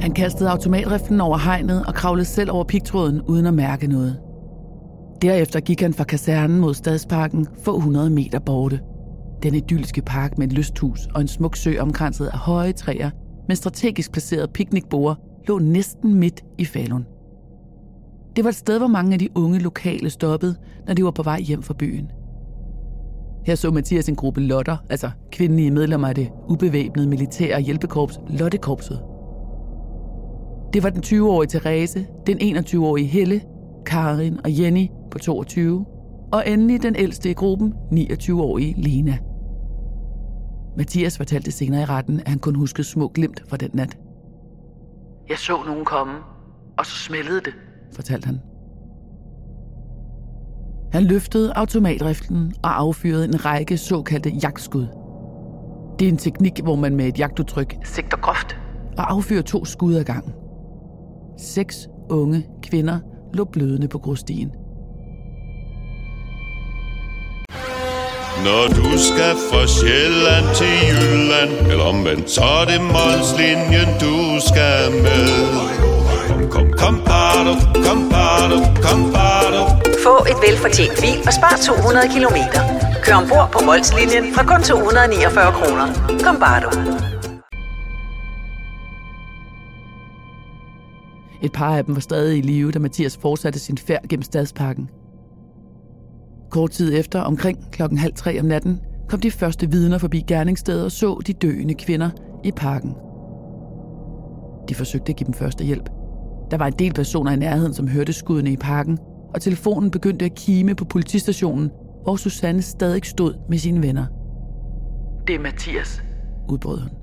Han 0.03 0.13
kastede 0.13 0.51
automatriften 0.51 1.21
over 1.21 1.39
hegnet 1.39 1.87
og 1.87 1.95
kravlede 1.95 2.25
selv 2.25 2.51
over 2.53 2.65
pigtråden 2.65 3.23
uden 3.23 3.47
at 3.47 3.55
mærke 3.55 3.87
noget. 3.87 4.21
Derefter 5.23 5.61
gik 5.61 5.81
han 5.81 5.95
fra 5.95 6.05
kasernen 6.05 6.61
mod 6.61 6.75
stadsparken 6.75 7.47
få 7.65 7.77
100 7.77 8.11
meter 8.11 8.39
borte. 8.39 8.81
Den 9.43 9.55
idylliske 9.55 10.03
park 10.03 10.39
med 10.39 10.47
et 10.47 10.53
lysthus 10.53 11.09
og 11.15 11.21
en 11.21 11.29
smuk 11.29 11.57
sø 11.57 11.79
omkranset 11.79 12.27
af 12.27 12.39
høje 12.39 12.73
træer 12.73 13.11
med 13.49 13.57
strategisk 13.57 14.13
placeret 14.13 14.53
piknikbord 14.53 15.19
lå 15.49 15.59
næsten 15.59 16.15
midt 16.15 16.41
i 16.59 16.65
Falun. 16.65 17.07
Det 18.37 18.45
var 18.45 18.51
et 18.51 18.57
sted, 18.57 18.79
hvor 18.79 18.87
mange 18.87 19.13
af 19.13 19.19
de 19.19 19.29
unge 19.35 19.59
lokale 19.59 20.11
stoppede, 20.11 20.55
når 20.87 20.95
de 20.95 21.05
var 21.05 21.11
på 21.11 21.23
vej 21.23 21.41
hjem 21.41 21.63
fra 21.63 21.75
byen. 21.79 22.11
Her 23.47 23.55
så 23.55 23.71
Mathias 23.71 24.09
en 24.09 24.17
gruppe 24.17 24.41
lotter, 24.41 24.77
altså 24.91 25.11
kvindelige 25.33 25.71
medlemmer 25.71 26.09
af 26.09 26.15
det 26.15 26.29
ubevæbnede 26.49 27.09
militære 27.09 27.61
hjælpekorps 27.61 28.21
Lottekorpset. 28.29 29.12
Det 30.73 30.83
var 30.83 30.91
den 30.91 31.03
20-årige 31.07 31.49
Therese, 31.49 32.07
den 32.27 32.39
21-årige 32.39 33.07
Helle, 33.07 33.41
Karin 33.87 34.39
og 34.45 34.59
Jenny 34.59 34.87
på 35.11 35.19
22, 35.19 35.87
og 36.33 36.43
endelig 36.47 36.83
den 36.83 36.97
ældste 36.97 37.31
i 37.31 37.35
gruppen, 37.35 37.75
29-årige 37.93 38.75
Lena. 38.83 39.19
Mathias 40.77 41.17
fortalte 41.17 41.53
senere 41.53 41.83
i 41.83 41.85
retten, 41.85 42.21
at 42.21 42.29
han 42.29 42.39
kun 42.39 42.55
huskede 42.55 42.87
små 42.87 43.09
glimt 43.09 43.43
fra 43.49 43.57
den 43.57 43.71
nat. 43.75 43.99
Jeg 45.29 45.39
så 45.39 45.63
nogen 45.67 45.85
komme, 45.85 46.15
og 46.79 46.87
så 46.87 46.97
smældede 46.97 47.41
det, 47.41 47.53
fortalte 47.95 48.27
han. 48.27 48.41
Han 50.93 51.05
løftede 51.05 51.53
automatriften 51.57 52.55
og 52.63 52.81
affyrede 52.81 53.25
en 53.25 53.45
række 53.45 53.77
såkaldte 53.77 54.31
jagtskud. 54.31 54.87
Det 55.99 56.09
er 56.09 56.13
en 56.13 56.17
teknik, 56.17 56.61
hvor 56.63 56.77
man 56.77 56.97
med 56.97 57.05
et 57.05 57.19
jagtudtryk 57.19 57.77
sigter 57.85 58.17
groft 58.17 58.57
og 58.99 59.13
affyrer 59.13 59.43
to 59.43 59.65
skud 59.65 59.95
ad 59.95 60.05
gangen. 60.05 60.33
Seks 61.39 61.89
unge 62.11 62.43
kvinder 62.63 62.99
lå 63.35 63.45
blødende 63.45 63.89
på 63.89 63.99
grusstien. 63.99 64.53
Når 68.45 68.67
du 68.69 68.99
skal 68.99 69.35
fra 69.51 69.67
Sjælland 69.67 70.47
til 70.59 70.75
Jylland 70.89 71.71
Eller 71.71 71.85
omvendt, 71.85 72.31
så 72.31 72.41
er 72.41 72.65
det 72.65 72.81
Molslinjen, 72.81 73.91
du 74.01 74.41
skal 74.49 74.93
med 75.05 75.29
Kom, 76.29 76.51
kom, 76.51 76.73
kom, 76.79 76.97
bado, 77.05 77.53
kom, 77.87 78.11
bado, 78.11 78.59
kom, 78.85 79.13
bado. 79.13 79.63
Få 80.05 80.15
et 80.31 80.39
velfortjent 80.49 81.01
bil 81.01 81.19
og 81.27 81.33
spar 81.33 81.57
200 81.67 82.09
kilometer. 82.15 82.61
Kør 83.03 83.15
ombord 83.15 83.49
på 83.53 83.65
Molslinjen 83.65 84.35
fra 84.35 84.43
kun 84.43 84.63
249 84.63 85.53
kroner. 85.59 85.87
Kom, 86.25 86.37
bare 86.41 86.61
du. 86.65 87.12
Et 91.43 91.53
par 91.53 91.77
af 91.77 91.85
dem 91.85 91.95
var 91.95 92.01
stadig 92.01 92.39
i 92.39 92.41
live, 92.41 92.71
da 92.71 92.79
Mathias 92.79 93.17
fortsatte 93.17 93.59
sin 93.59 93.79
færd 93.79 94.09
gennem 94.09 94.23
stadsparken. 94.23 94.91
Kort 96.51 96.71
tid 96.71 96.99
efter, 96.99 97.21
omkring 97.21 97.71
klokken 97.73 97.99
halv 97.99 98.15
tre 98.15 98.41
om 98.41 98.47
natten, 98.47 98.81
kom 99.09 99.21
de 99.21 99.31
første 99.31 99.71
vidner 99.71 99.99
forbi 99.99 100.21
gerningsstedet 100.21 100.85
og 100.85 100.93
så 100.93 101.21
de 101.27 101.33
døende 101.33 101.75
kvinder 101.75 102.11
i 102.45 102.51
parken. 102.51 102.95
De 104.69 104.75
forsøgte 104.75 105.11
at 105.11 105.17
give 105.17 105.27
dem 105.27 105.35
første 105.35 105.65
hjælp. 105.65 105.89
Der 106.51 106.57
var 106.57 106.67
en 106.67 106.73
del 106.79 106.93
personer 106.93 107.33
i 107.33 107.37
nærheden, 107.37 107.75
som 107.75 107.89
hørte 107.89 108.13
skuddene 108.13 108.53
i 108.53 108.57
parken, 108.57 108.99
og 109.35 109.41
telefonen 109.41 109.91
begyndte 109.91 110.25
at 110.25 110.35
kime 110.35 110.75
på 110.75 110.85
politistationen, 110.85 111.71
hvor 112.03 112.17
Susanne 112.17 112.63
stadig 112.63 113.05
stod 113.05 113.35
med 113.49 113.59
sine 113.59 113.83
venner. 113.83 114.07
Det 115.27 115.35
er 115.35 115.41
Mathias, 115.41 116.03
udbrød 116.49 116.81
hun. 116.81 117.02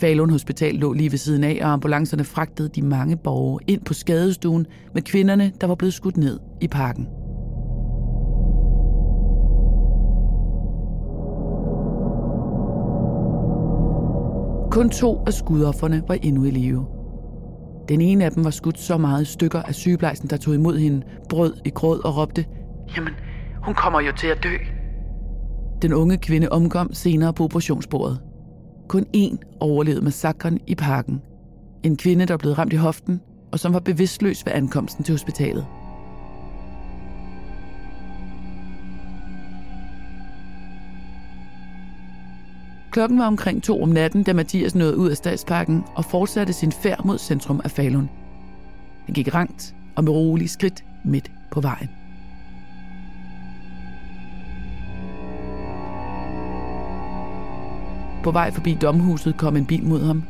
Falun 0.00 0.30
Hospital 0.30 0.74
lå 0.74 0.92
lige 0.92 1.10
ved 1.10 1.18
siden 1.18 1.44
af, 1.44 1.58
og 1.62 1.72
ambulancerne 1.72 2.24
fragtede 2.24 2.68
de 2.68 2.82
mange 2.82 3.16
borgere 3.16 3.60
ind 3.66 3.84
på 3.84 3.94
skadestuen 3.94 4.66
med 4.94 5.02
kvinderne, 5.02 5.52
der 5.60 5.66
var 5.66 5.74
blevet 5.74 5.94
skudt 5.94 6.16
ned 6.16 6.40
i 6.60 6.68
parken. 6.68 7.08
Kun 14.70 14.90
to 14.90 15.22
af 15.26 15.32
skudofferne 15.32 16.02
var 16.08 16.14
endnu 16.14 16.44
i 16.44 16.50
live. 16.50 16.86
Den 17.88 18.00
ene 18.00 18.24
af 18.24 18.32
dem 18.32 18.44
var 18.44 18.50
skudt 18.50 18.78
så 18.78 18.98
meget 18.98 19.22
i 19.22 19.24
stykker, 19.24 19.62
at 19.62 19.74
sygeplejersken, 19.74 20.30
der 20.30 20.36
tog 20.36 20.54
imod 20.54 20.78
hende, 20.78 21.02
brød 21.28 21.54
i 21.64 21.70
gråd 21.70 22.04
og 22.04 22.16
råbte, 22.16 22.44
Jamen, 22.96 23.12
hun 23.64 23.74
kommer 23.74 24.00
jo 24.00 24.12
til 24.16 24.26
at 24.26 24.38
dø. 24.42 24.54
Den 25.82 25.92
unge 25.92 26.16
kvinde 26.16 26.48
omkom 26.48 26.92
senere 26.92 27.32
på 27.32 27.44
operationsbordet. 27.44 28.20
Kun 28.88 29.06
én 29.16 29.36
overlevede 29.60 30.04
massakren 30.04 30.60
i 30.66 30.74
parken. 30.74 31.22
En 31.82 31.96
kvinde, 31.96 32.26
der 32.26 32.36
blev 32.36 32.52
ramt 32.52 32.72
i 32.72 32.76
hoften, 32.76 33.20
og 33.52 33.60
som 33.60 33.72
var 33.72 33.80
bevidstløs 33.80 34.46
ved 34.46 34.52
ankomsten 34.52 35.04
til 35.04 35.12
hospitalet. 35.12 35.66
Klokken 42.90 43.18
var 43.18 43.26
omkring 43.26 43.62
to 43.62 43.82
om 43.82 43.88
natten, 43.88 44.22
da 44.22 44.32
Mathias 44.32 44.74
nåede 44.74 44.96
ud 44.96 45.10
af 45.10 45.16
stadsparken 45.16 45.84
og 45.94 46.04
fortsatte 46.04 46.52
sin 46.52 46.72
færd 46.72 47.04
mod 47.04 47.18
centrum 47.18 47.60
af 47.64 47.70
Falun. 47.70 48.10
Han 49.06 49.14
gik 49.14 49.34
rangt 49.34 49.74
og 49.96 50.04
med 50.04 50.12
rolige 50.12 50.48
skridt 50.48 50.84
midt 51.04 51.30
på 51.50 51.60
vejen. 51.60 52.03
På 58.24 58.30
vej 58.30 58.52
forbi 58.52 58.74
domhuset 58.74 59.36
kom 59.36 59.56
en 59.56 59.66
bil 59.66 59.84
mod 59.84 60.04
ham. 60.04 60.22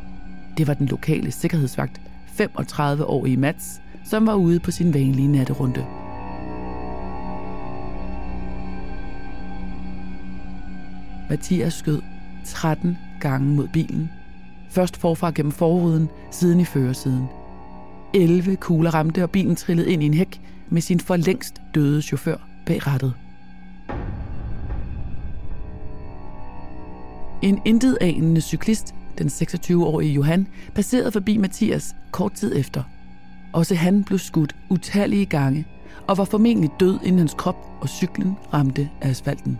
Det 0.57 0.67
var 0.67 0.73
den 0.73 0.87
lokale 0.87 1.31
sikkerhedsvagt, 1.31 2.01
35-årige 2.41 3.37
Mats, 3.37 3.81
som 4.05 4.27
var 4.27 4.33
ude 4.33 4.59
på 4.59 4.71
sin 4.71 4.93
vanlige 4.93 5.27
natterunde. 5.27 5.85
Mathias 11.29 11.73
skød 11.73 12.01
13 12.45 12.97
gange 13.19 13.55
mod 13.55 13.67
bilen. 13.67 14.09
Først 14.69 14.97
forfra 14.97 15.31
gennem 15.31 15.51
forruden, 15.51 16.09
siden 16.31 16.59
i 16.59 16.65
førersiden. 16.65 17.25
11 18.13 18.55
kugler 18.55 18.91
ramte, 18.91 19.23
og 19.23 19.29
bilen 19.29 19.55
trillede 19.55 19.91
ind 19.91 20.03
i 20.03 20.05
en 20.05 20.13
hæk 20.13 20.41
med 20.69 20.81
sin 20.81 20.99
for 20.99 21.15
længst 21.15 21.61
døde 21.75 22.01
chauffør 22.01 22.37
bag 22.65 22.87
rattet. 22.87 23.13
En 27.45 27.61
intetanende 27.65 28.41
cyklist, 28.41 28.95
den 29.17 29.27
26-årige 29.27 30.13
Johan, 30.13 30.47
passerede 30.75 31.11
forbi 31.11 31.37
Mathias 31.37 31.95
kort 32.11 32.33
tid 32.33 32.55
efter. 32.55 32.83
Også 33.53 33.75
han 33.75 34.03
blev 34.03 34.19
skudt 34.19 34.55
utallige 34.69 35.25
gange 35.25 35.67
og 36.07 36.17
var 36.17 36.25
formentlig 36.25 36.69
død, 36.79 36.99
inden 37.03 37.19
hans 37.19 37.33
krop 37.33 37.55
og 37.81 37.89
cyklen 37.89 38.35
ramte 38.53 38.89
asfalten. 39.01 39.59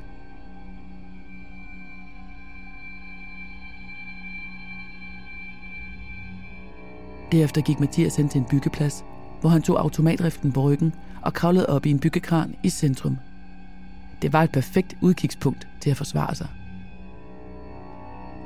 Derefter 7.32 7.62
gik 7.62 7.80
Mathias 7.80 8.15
hen 8.15 8.30
til 8.30 8.39
en 8.39 8.48
byggeplads, 8.51 9.06
hvor 9.42 9.50
han 9.50 9.62
tog 9.62 9.82
automatriften 9.82 10.51
på 10.51 10.62
ryggen 10.62 10.94
og 11.22 11.34
kravlede 11.34 11.70
op 11.70 11.86
i 11.86 11.92
en 11.92 12.00
byggekran 12.00 12.56
i 12.63 12.70
centrum. 12.70 13.18
Det 14.22 14.34
var 14.34 14.44
et 14.44 14.51
perfekt 14.51 14.98
udkigspunkt 15.01 15.68
til 15.82 15.89
at 15.89 15.98
forsvare 15.98 16.36
sig. 16.36 16.48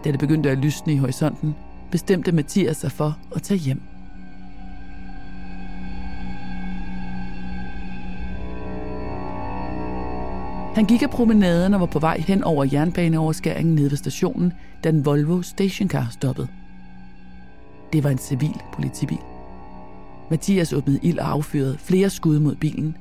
Da 0.04 0.12
det 0.12 0.20
begyndte 0.20 0.52
at 0.52 0.58
lysne 0.58 0.94
i 0.94 0.98
horisonten, 0.98 1.56
bestemte 1.92 2.32
Mathias 2.32 2.78
sig 2.78 2.92
for 2.92 3.18
at 3.36 3.42
tage 3.42 3.58
hjem. 3.58 3.82
Han 10.76 10.86
gik 10.86 11.02
af 11.02 11.10
promenaden 11.10 11.74
og 11.74 11.80
var 11.80 11.86
på 11.86 12.00
vej 12.00 12.18
hen 12.28 12.44
over 12.44 12.66
jernbaneoverskæringen 12.74 13.76
nede 13.76 13.90
ved 13.90 13.98
stationen, 13.98 14.54
da 14.84 14.90
en 14.90 15.06
Volvo 15.06 15.42
stationcar 15.42 16.08
stoppede. 16.12 16.48
Det 17.94 18.04
var 18.04 18.10
en 18.10 18.18
civil 18.18 18.62
politibil. 18.74 19.18
Mathias 20.30 20.74
åbnede 20.74 21.00
ild 21.04 21.20
og 21.20 21.32
affyrede 21.32 21.78
flere 21.78 22.10
skud 22.10 22.40
mod 22.40 22.56
bilen. 22.56 22.98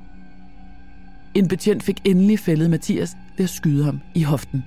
En 1.35 1.49
betjent 1.49 1.83
fik 1.83 2.00
endelig 2.05 2.38
fældet 2.38 2.71
Mathias 2.71 3.17
ved 3.37 3.45
at 3.45 3.50
skyde 3.50 3.85
ham 3.85 4.00
i 4.14 4.23
hoften. 4.23 4.64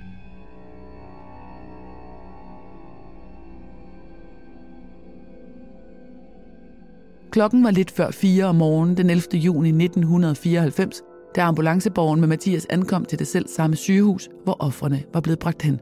Klokken 7.31 7.63
var 7.63 7.71
lidt 7.71 7.91
før 7.91 8.11
4 8.11 8.45
om 8.45 8.55
morgenen 8.55 8.97
den 8.97 9.09
11. 9.09 9.23
juni 9.33 9.69
1994, 9.69 11.01
da 11.35 11.41
ambulanceborgen 11.41 12.19
med 12.19 12.27
Mathias 12.27 12.67
ankom 12.69 13.05
til 13.05 13.19
det 13.19 13.27
selv 13.27 13.47
samme 13.47 13.75
sygehus, 13.75 14.29
hvor 14.43 14.57
offrene 14.59 15.03
var 15.13 15.21
blevet 15.21 15.39
bragt 15.39 15.61
hen. 15.61 15.79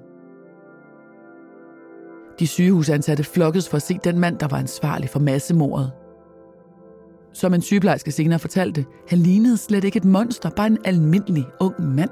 De 2.40 2.48
sygehusansatte 2.48 3.24
flokkedes 3.24 3.70
for 3.70 3.78
at 3.78 3.82
se 3.82 4.00
den 4.04 4.20
mand, 4.20 4.38
der 4.38 4.48
var 4.48 4.58
ansvarlig 4.58 5.10
for 5.10 5.20
massemordet. 5.20 5.92
Som 7.34 7.54
en 7.54 7.62
sygeplejerske 7.62 8.12
senere 8.12 8.40
fortalte, 8.40 8.86
han 9.08 9.18
lignede 9.18 9.58
slet 9.58 9.84
ikke 9.84 9.98
et 9.98 10.06
monster, 10.06 10.50
bare 10.50 10.68
en 10.68 10.78
almindelig 10.86 11.46
ung 11.60 11.96
mand. 11.96 12.10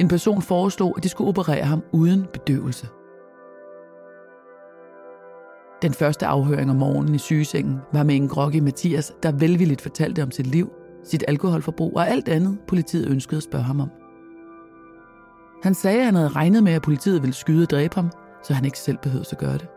En 0.00 0.08
person 0.08 0.42
foreslog, 0.42 0.94
at 0.96 1.04
de 1.04 1.08
skulle 1.08 1.28
operere 1.28 1.64
ham 1.64 1.82
uden 1.92 2.26
bedøvelse. 2.32 2.86
Den 5.82 5.94
første 5.94 6.26
afhøring 6.26 6.70
om 6.70 6.76
morgenen 6.76 7.14
i 7.14 7.18
sygesengen 7.18 7.78
var 7.92 8.02
med 8.02 8.16
en 8.16 8.28
groggy 8.28 8.58
Mathias, 8.58 9.12
der 9.22 9.32
velvilligt 9.32 9.80
fortalte 9.80 10.22
om 10.22 10.30
sit 10.30 10.46
liv, 10.46 10.72
sit 11.04 11.24
alkoholforbrug 11.28 11.96
og 11.96 12.08
alt 12.08 12.28
andet, 12.28 12.58
politiet 12.68 13.08
ønskede 13.08 13.36
at 13.36 13.42
spørge 13.42 13.64
ham 13.64 13.80
om. 13.80 13.90
Han 15.62 15.74
sagde, 15.74 15.98
at 15.98 16.04
han 16.04 16.14
havde 16.14 16.28
regnet 16.28 16.62
med, 16.62 16.72
at 16.72 16.82
politiet 16.82 17.22
ville 17.22 17.34
skyde 17.34 17.62
og 17.62 17.70
dræbe 17.70 17.94
ham, 17.94 18.10
så 18.42 18.54
han 18.54 18.64
ikke 18.64 18.78
selv 18.78 18.98
behøvede 19.02 19.28
at 19.32 19.38
gøre 19.38 19.52
det. 19.52 19.68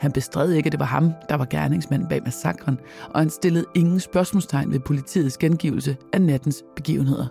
Han 0.00 0.12
bestred 0.12 0.52
ikke, 0.52 0.66
at 0.66 0.72
det 0.72 0.80
var 0.80 0.86
ham, 0.86 1.12
der 1.28 1.34
var 1.34 1.44
gerningsmanden 1.50 2.08
bag 2.08 2.22
massakren, 2.24 2.78
og 3.10 3.20
han 3.20 3.30
stillede 3.30 3.64
ingen 3.74 4.00
spørgsmålstegn 4.00 4.72
ved 4.72 4.80
politiets 4.80 5.38
gengivelse 5.38 5.96
af 6.12 6.22
nattens 6.22 6.64
begivenheder. 6.76 7.26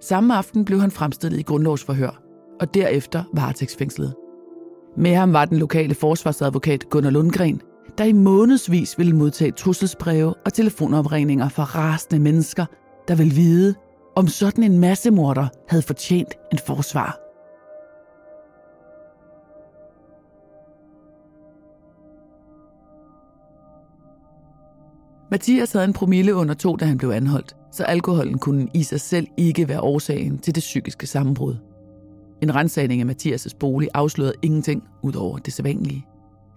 Samme 0.00 0.34
aften 0.34 0.64
blev 0.64 0.80
han 0.80 0.90
fremstillet 0.90 1.38
i 1.38 1.42
grundlovsforhør, 1.42 2.22
og 2.60 2.74
derefter 2.74 3.24
varetægtsfængslet. 3.34 4.14
Med 4.96 5.14
ham 5.14 5.32
var 5.32 5.44
den 5.44 5.58
lokale 5.58 5.94
forsvarsadvokat 5.94 6.90
Gunnar 6.90 7.10
Lundgren, 7.10 7.60
der 7.98 8.04
i 8.04 8.12
månedsvis 8.12 8.98
ville 8.98 9.16
modtage 9.16 9.50
trusselsbreve 9.50 10.34
og 10.44 10.52
telefonopringninger 10.52 11.48
fra 11.48 11.64
rasende 11.64 12.18
mennesker, 12.18 12.66
der 13.08 13.14
ville 13.14 13.34
vide, 13.34 13.74
om 14.16 14.28
sådan 14.28 14.64
en 14.64 14.78
massemorder 14.78 15.48
havde 15.68 15.82
fortjent 15.82 16.34
en 16.52 16.58
forsvar. 16.66 17.18
Mathias 25.30 25.72
havde 25.72 25.84
en 25.84 25.92
promille 25.92 26.34
under 26.34 26.54
to, 26.54 26.76
da 26.76 26.84
han 26.84 26.98
blev 26.98 27.10
anholdt, 27.10 27.56
så 27.70 27.84
alkoholen 27.84 28.38
kunne 28.38 28.68
i 28.74 28.82
sig 28.82 29.00
selv 29.00 29.26
ikke 29.36 29.68
være 29.68 29.80
årsagen 29.80 30.38
til 30.38 30.54
det 30.54 30.60
psykiske 30.60 31.06
sammenbrud. 31.06 31.71
En 32.42 32.54
rensagning 32.54 33.00
af 33.00 33.14
Mathias' 33.14 33.56
bolig 33.60 33.88
afslørede 33.94 34.34
ingenting 34.42 34.84
ud 35.02 35.14
over 35.14 35.38
det 35.38 35.52
sædvanlige. 35.52 36.06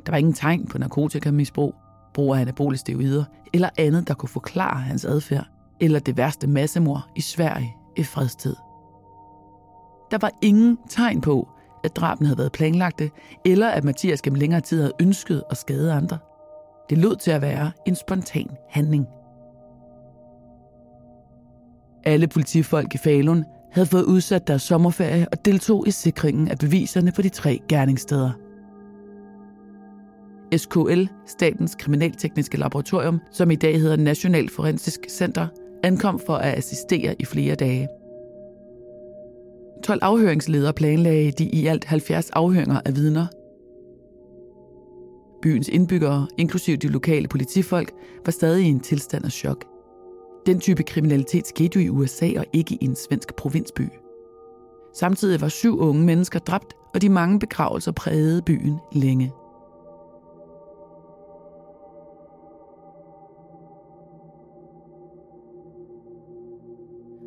Der 0.06 0.12
var 0.12 0.18
ingen 0.18 0.34
tegn 0.34 0.68
på 0.68 0.78
narkotikamisbrug, 0.78 1.76
brug 2.14 2.36
af 2.36 2.40
anabole 2.40 2.78
steroider 2.78 3.24
eller 3.54 3.70
andet, 3.78 4.08
der 4.08 4.14
kunne 4.14 4.30
forklare 4.30 4.80
hans 4.80 5.06
adfærd, 5.06 5.48
eller 5.82 6.00
det 6.00 6.18
værste 6.18 6.48
massemord 6.48 7.10
i 7.16 7.22
Sverige 7.22 7.76
i 7.96 8.04
fredstid. 8.04 8.56
Der 10.12 10.18
var 10.22 10.32
ingen 10.42 10.78
tegn 10.90 11.22
på, 11.22 11.48
at 11.84 11.96
drabene 11.96 12.28
havde 12.28 12.38
været 12.38 12.52
planlagte, 12.52 13.12
eller 13.46 13.70
at 13.70 13.84
Mathias 13.84 14.22
gennem 14.22 14.40
længere 14.40 14.62
tid 14.62 14.80
havde 14.80 14.94
ønsket 15.02 15.44
at 15.50 15.58
skade 15.58 15.94
andre. 15.94 16.18
Det 16.90 16.98
lød 16.98 17.16
til 17.16 17.32
at 17.32 17.42
være 17.42 17.72
en 17.88 17.96
spontan 17.96 18.50
handling. 18.70 19.08
Alle 22.04 22.28
politifolk 22.28 22.96
i 22.96 22.98
Falun 22.98 23.46
havde 23.76 23.88
fået 23.88 24.04
udsat 24.04 24.48
deres 24.48 24.62
sommerferie 24.62 25.28
og 25.32 25.46
deltog 25.46 25.88
i 25.88 25.92
sikringen 25.92 26.48
af 26.48 26.58
beviserne 26.58 27.12
på 27.12 27.22
de 27.22 27.30
tre 27.30 27.60
gerningssteder. 27.70 28.32
SKL, 30.58 31.04
Statens 31.28 31.76
Kriminaltekniske 31.80 32.58
Laboratorium, 32.58 33.20
som 33.32 33.52
i 33.52 33.56
dag 33.56 33.80
hedder 33.80 33.96
National 33.96 34.50
Forensisk 34.50 35.00
Center, 35.10 35.48
ankom 35.84 36.20
for 36.26 36.36
at 36.36 36.58
assistere 36.58 37.16
i 37.20 37.26
flere 37.26 37.56
dage. 37.56 37.88
12 39.84 40.00
afhøringsledere 40.02 40.74
planlagde 40.74 41.32
de 41.32 41.46
i 41.46 41.68
alt 41.68 41.86
70 41.86 42.30
afhøringer 42.30 42.80
af 42.86 42.96
vidner. 42.96 43.28
Byens 45.42 45.68
indbyggere, 45.68 46.28
inklusive 46.38 46.78
de 46.78 46.88
lokale 46.88 47.28
politifolk, 47.28 47.92
var 48.26 48.32
stadig 48.32 48.66
i 48.66 48.70
en 48.70 48.80
tilstand 48.80 49.26
af 49.26 49.32
chok. 49.32 49.75
Den 50.46 50.60
type 50.60 50.84
kriminalitet 50.84 51.48
skete 51.48 51.80
jo 51.80 51.86
i 51.86 51.90
USA 51.90 52.30
og 52.38 52.46
ikke 52.54 52.78
i 52.82 52.86
en 52.86 52.96
svensk 52.96 53.36
provinsby. 53.36 53.90
Samtidig 54.94 55.42
var 55.42 55.48
syv 55.48 55.80
unge 55.80 56.04
mennesker 56.04 56.40
dræbt, 56.40 56.74
og 56.94 57.02
de 57.02 57.10
mange 57.10 57.40
begravelser 57.40 57.92
prægede 57.92 58.42
byen 58.42 58.80
længe. 58.92 59.32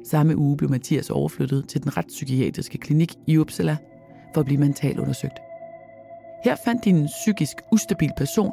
Samme 0.05 0.37
uge 0.37 0.57
blev 0.57 0.71
Mathias 0.71 1.11
overflyttet 1.11 1.69
til 1.69 1.83
den 1.83 1.97
retspsykiatriske 1.97 2.79
klinik 2.79 3.15
i 3.27 3.39
Uppsala 3.39 3.77
for 4.35 4.41
at 4.41 4.47
blive 4.47 4.61
mentalt 4.61 4.99
undersøgt. 4.99 5.39
Her 6.45 6.57
fandt 6.65 6.85
de 6.85 6.91
en 6.91 7.07
psykisk 7.07 7.57
ustabil 7.73 8.11
person 8.17 8.53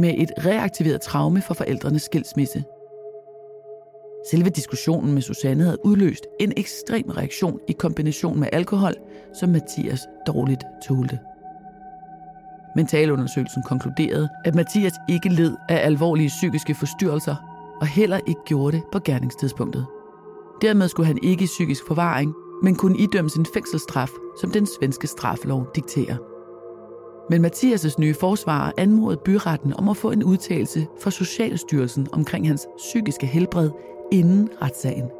med 0.00 0.14
et 0.18 0.30
reaktiveret 0.38 1.00
traume 1.00 1.42
fra 1.42 1.54
forældrenes 1.54 2.02
skilsmisse– 2.02 2.64
Selve 4.30 4.50
diskussionen 4.50 5.14
med 5.14 5.22
Susanne 5.22 5.64
havde 5.64 5.78
udløst 5.84 6.26
en 6.40 6.52
ekstrem 6.56 7.04
reaktion 7.10 7.60
i 7.68 7.72
kombination 7.72 8.40
med 8.40 8.48
alkohol, 8.52 8.94
som 9.40 9.48
Mathias 9.48 10.00
dårligt 10.26 10.64
tålte. 10.88 11.18
Mentalundersøgelsen 12.76 13.62
konkluderede, 13.62 14.28
at 14.44 14.54
Mathias 14.54 14.92
ikke 15.08 15.28
led 15.28 15.56
af 15.68 15.86
alvorlige 15.86 16.28
psykiske 16.28 16.74
forstyrrelser, 16.74 17.36
og 17.80 17.86
heller 17.86 18.20
ikke 18.26 18.40
gjorde 18.46 18.76
det 18.76 18.84
på 18.92 18.98
gerningstidspunktet. 18.98 19.86
Dermed 20.62 20.88
skulle 20.88 21.06
han 21.06 21.18
ikke 21.22 21.44
i 21.44 21.46
psykisk 21.46 21.86
forvaring, 21.86 22.34
men 22.62 22.76
kunne 22.76 22.98
idømmes 22.98 23.34
en 23.34 23.46
fængselsstraf, 23.54 24.10
som 24.40 24.50
den 24.50 24.66
svenske 24.66 25.06
straffelov 25.06 25.66
dikterer. 25.74 26.16
Men 27.30 27.44
Mathias' 27.44 27.94
nye 27.98 28.14
forsvarer 28.14 28.72
anmodede 28.76 29.20
byretten 29.24 29.72
om 29.72 29.88
at 29.88 29.96
få 29.96 30.10
en 30.10 30.24
udtalelse 30.24 30.86
fra 31.00 31.10
Socialstyrelsen 31.10 32.08
omkring 32.12 32.48
hans 32.48 32.66
psykiske 32.78 33.26
helbred 33.26 33.70
inden 34.12 34.48
retssagen. 34.62 35.10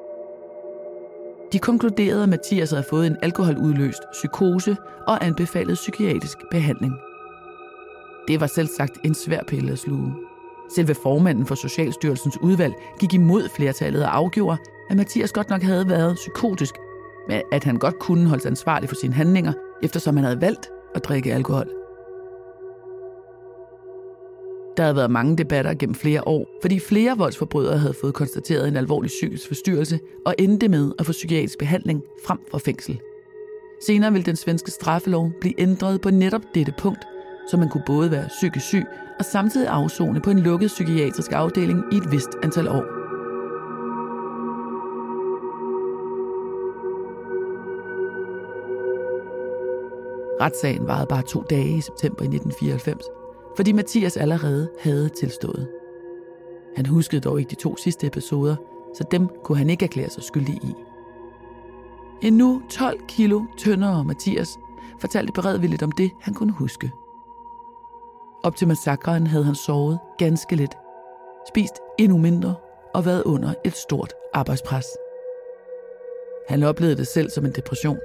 De 1.53 1.59
konkluderede, 1.59 2.23
at 2.23 2.29
Mathias 2.29 2.71
havde 2.71 2.85
fået 2.91 3.07
en 3.07 3.17
alkoholudløst 3.23 4.03
psykose 4.13 4.77
og 5.07 5.25
anbefalet 5.27 5.75
psykiatrisk 5.75 6.39
behandling. 6.51 6.93
Det 8.29 8.41
var 8.41 8.47
selv 8.47 8.67
sagt 8.67 8.99
en 9.05 9.15
svær 9.15 9.41
pille 9.49 9.73
at 9.73 9.79
sluge. 9.79 10.15
Selve 10.75 10.95
formanden 10.95 11.47
for 11.47 11.55
Socialstyrelsens 11.55 12.39
udvalg 12.43 12.75
gik 13.01 13.15
imod 13.15 13.49
flertallet 13.57 14.05
og 14.05 14.17
afgjorde, 14.17 14.59
at 14.91 14.97
Mathias 14.97 15.33
godt 15.33 15.51
nok 15.51 15.63
havde 15.63 15.89
været 15.89 16.15
psykotisk, 16.15 16.75
men 17.29 17.43
at 17.53 17.65
han 17.65 17.77
godt 17.77 17.99
kunne 17.99 18.29
holdes 18.29 18.47
ansvarlig 18.47 18.89
for 18.89 18.97
sine 18.97 19.15
handlinger, 19.15 19.53
eftersom 19.83 20.17
han 20.17 20.25
havde 20.25 20.41
valgt 20.41 20.71
at 20.95 21.05
drikke 21.05 21.35
alkohol. 21.35 21.86
Der 24.77 24.83
havde 24.83 24.97
været 24.97 25.11
mange 25.11 25.37
debatter 25.37 25.75
gennem 25.75 25.95
flere 25.95 26.29
år, 26.29 26.47
fordi 26.63 26.79
flere 26.79 27.19
voldsforbrydere 27.19 27.79
havde 27.79 27.95
fået 28.01 28.15
konstateret 28.15 28.69
en 28.69 28.77
alvorlig 28.77 29.09
psykisk 29.09 29.49
forstyrrelse 29.49 30.01
og 30.27 30.35
endte 30.39 30.69
med 30.69 30.93
at 30.99 31.07
få 31.07 31.13
psykiatrisk 31.13 31.59
behandling 31.59 32.03
frem 32.27 32.39
for 32.51 32.59
fængsel. 32.59 33.01
Senere 33.87 34.13
ville 34.13 34.27
den 34.27 34.37
svenske 34.37 34.71
straffelov 34.71 35.31
blive 35.41 35.61
ændret 35.61 36.01
på 36.01 36.11
netop 36.11 36.43
dette 36.55 36.73
punkt, 36.79 37.05
så 37.51 37.57
man 37.57 37.69
kunne 37.69 37.83
både 37.87 38.11
være 38.11 38.29
psykisk 38.29 38.67
syg 38.67 38.85
og 39.19 39.25
samtidig 39.25 39.69
afzone 39.69 40.21
på 40.21 40.31
en 40.31 40.39
lukket 40.39 40.69
psykiatrisk 40.69 41.33
afdeling 41.33 41.85
i 41.93 41.97
et 41.97 42.13
vist 42.13 42.31
antal 42.43 42.69
år. 42.69 42.85
Retssagen 50.41 50.87
varede 50.87 51.07
bare 51.07 51.23
to 51.23 51.43
dage 51.51 51.77
i 51.77 51.81
september 51.81 52.23
1994, 52.25 53.05
fordi 53.57 53.73
Mathias 53.73 54.17
allerede 54.17 54.71
havde 54.81 55.09
tilstået. 55.09 55.69
Han 56.77 56.87
huskede 56.87 57.21
dog 57.21 57.39
ikke 57.41 57.51
de 57.51 57.55
to 57.55 57.77
sidste 57.77 58.07
episoder, 58.07 58.57
så 58.95 59.05
dem 59.11 59.29
kunne 59.45 59.59
han 59.59 59.71
ikke 59.71 59.85
erklære 59.85 60.11
sig 60.11 60.23
skyldig 60.23 60.55
i. 60.55 60.75
En 62.23 62.33
nu 62.33 62.63
12 62.71 63.01
kilo 63.09 63.43
tyndere 63.57 64.05
Mathias 64.05 64.59
fortalte 65.01 65.33
beredvilligt 65.33 65.83
om 65.83 65.93
det, 65.93 66.11
han 66.21 66.35
kunne 66.35 66.53
huske. 66.53 66.93
Op 68.43 68.57
til 68.57 68.69
massakren 68.69 69.27
havde 69.27 69.45
han 69.45 69.55
sovet 69.55 69.99
ganske 70.19 70.57
lidt, 70.57 70.75
spist 71.49 71.75
endnu 71.99 72.19
mindre 72.19 72.55
og 72.95 73.05
været 73.05 73.23
under 73.23 73.55
et 73.65 73.77
stort 73.77 74.13
arbejdspres. 74.35 74.87
Han 76.49 76.63
oplevede 76.63 76.97
det 76.97 77.07
selv 77.07 77.31
som 77.31 77.45
en 77.45 77.53
depression. 77.53 77.99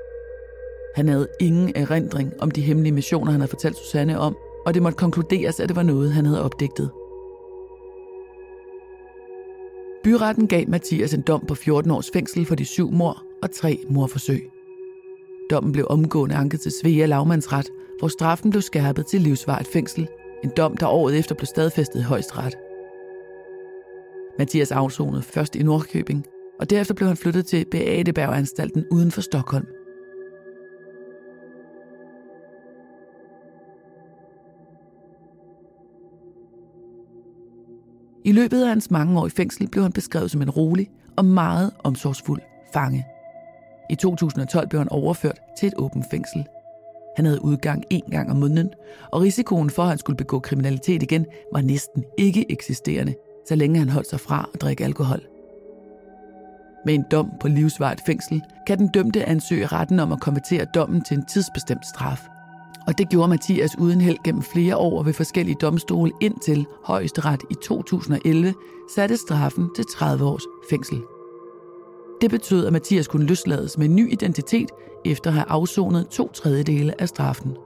Han 0.96 1.08
havde 1.08 1.28
ingen 1.40 1.72
erindring 1.76 2.34
om 2.42 2.52
de 2.52 2.62
hemmelige 2.62 2.94
missioner, 2.94 3.32
han 3.32 3.42
havde 3.42 3.50
fortalt 3.50 3.78
Susanne 3.78 4.20
om, 4.20 4.38
og 4.65 4.74
det 4.74 4.84
måtte 4.84 4.97
konkluderes, 4.97 5.60
at 5.60 5.69
det 5.69 5.76
var 5.76 5.84
noget, 5.84 6.13
han 6.13 6.26
havde 6.26 6.43
opdigtet. 6.43 6.91
Byretten 10.04 10.47
gav 10.47 10.65
Mathias 10.67 11.13
en 11.13 11.21
dom 11.21 11.45
på 11.47 11.56
14 11.56 11.91
års 11.91 12.12
fængsel 12.13 12.45
for 12.45 12.56
de 12.56 12.65
syv 12.65 12.91
mor 12.91 13.24
og 13.43 13.52
tre 13.52 13.80
morforsøg. 13.89 14.50
Dommen 15.50 15.71
blev 15.71 15.86
omgående 15.89 16.36
anket 16.36 16.62
til 16.62 16.71
Svea 16.71 17.06
lavmandsret, 17.06 17.69
hvor 18.00 18.08
straffen 18.08 18.50
blev 18.50 18.62
skærpet 18.62 19.06
til 19.06 19.21
livsvarigt 19.21 19.67
fængsel 19.67 20.08
En 20.43 20.52
dom, 20.58 20.78
der 20.78 20.88
året 20.88 21.19
efter 21.19 21.36
blev 21.36 21.45
stadfæstet 21.45 22.00
i 22.00 22.04
højesteret. 22.04 22.56
Mathias 24.39 24.71
afsonede 24.71 25.21
først 25.21 25.56
i 25.56 25.63
Nordkøbing, 25.63 26.26
og 26.60 26.69
derefter 26.69 26.93
blev 26.93 27.08
han 27.08 27.17
flyttet 27.17 27.45
til 27.45 27.65
Beateberganstalten 27.71 28.86
uden 28.91 29.12
for 29.12 29.21
Stockholm. 29.21 29.65
I 38.26 38.32
løbet 38.32 38.62
af 38.62 38.70
hans 38.70 38.92
mange 38.92 39.20
år 39.20 39.28
i 39.28 39.30
fængsel 39.30 39.68
blev 39.68 39.84
han 39.84 39.92
beskrevet 39.92 40.32
som 40.32 40.42
en 40.42 40.50
rolig 40.50 40.90
og 41.16 41.26
meget 41.26 41.72
omsorgsfuld 41.84 42.42
fange. 42.74 43.06
I 43.90 43.96
2012 43.96 44.68
blev 44.70 44.80
han 44.80 44.90
overført 44.90 45.40
til 45.60 45.68
et 45.68 45.74
åbent 45.78 46.06
fængsel. 46.12 46.48
Han 47.16 47.26
havde 47.26 47.44
udgang 47.44 47.84
en 47.90 48.04
gang 48.12 48.32
om 48.32 48.38
måneden, 48.38 48.70
og 49.12 49.22
risikoen 49.22 49.70
for, 49.70 49.84
at 49.84 49.90
han 49.90 49.98
skulle 49.98 50.18
begå 50.18 50.40
kriminalitet 50.40 51.04
igen, 51.04 51.26
var 51.54 51.62
næsten 51.62 52.04
ikke 52.18 52.52
eksisterende, 52.52 53.16
så 53.48 53.56
længe 53.56 53.80
han 53.80 53.90
holdt 53.90 54.10
sig 54.10 54.20
fra 54.20 54.50
at 54.54 54.62
drikke 54.62 54.84
alkohol. 54.84 55.22
Med 56.86 56.94
en 56.94 57.06
dom 57.12 57.32
på 57.40 57.48
livsvarigt 57.48 58.02
fængsel, 58.06 58.42
kan 58.68 58.78
den 58.78 58.88
dømte 58.88 59.26
ansøge 59.26 59.66
retten 59.66 60.00
om 60.00 60.12
at 60.12 60.22
konvertere 60.22 60.66
dommen 60.66 61.02
til 61.02 61.18
en 61.18 61.26
tidsbestemt 61.26 61.86
straf. 61.86 62.28
Og 62.88 62.98
det 62.98 63.10
gjorde 63.10 63.28
Mathias 63.28 63.78
uden 63.78 64.02
held 64.02 64.17
gennem 64.24 64.41
flere 64.41 64.78
år 64.78 65.04
ved 65.04 65.13
forskellige 65.13 65.56
domstole 65.62 66.12
indtil 66.22 66.65
højesteret 66.84 67.41
i 67.50 67.54
2011 67.54 68.54
satte 68.96 69.17
straffen 69.17 69.70
til 69.76 69.86
30 69.86 70.26
års 70.26 70.44
fængsel. 70.70 71.02
Det 72.22 72.30
betød, 72.30 72.65
at 72.65 72.74
Mathias 72.74 73.08
kunne 73.08 73.26
løslades 73.26 73.78
med 73.78 73.86
en 73.86 73.96
ny 73.96 74.12
identitet 74.12 74.70
efter 75.06 75.30
at 75.30 75.34
have 75.34 75.46
afsonet 75.50 76.08
to 76.08 76.32
tredjedele 76.32 77.02
af 77.02 77.08
straffen. 77.08 77.58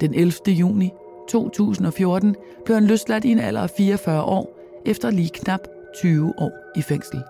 Den 0.00 0.14
11. 0.14 0.32
juni 0.48 0.90
2014 1.28 2.36
blev 2.64 2.74
han 2.74 2.86
løsladt 2.86 3.24
i 3.24 3.30
en 3.30 3.38
alder 3.38 3.60
af 3.60 3.70
44 3.76 4.22
år 4.22 4.58
efter 4.86 5.10
lige 5.10 5.30
knap 5.34 5.60
20 6.00 6.32
år 6.38 6.52
i 6.76 6.82
fængsel. 6.82 7.22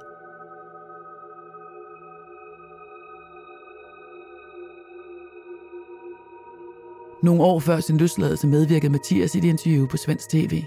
Nogle 7.25 7.43
år 7.43 7.61
før 7.61 7.81
sin 7.81 7.97
løsladelse 7.97 8.47
medvirkede 8.47 8.93
Mathias 8.93 9.35
i 9.35 9.39
et 9.39 9.45
interview 9.45 9.87
på 9.87 9.97
Svensk 9.97 10.29
TV. 10.29 10.63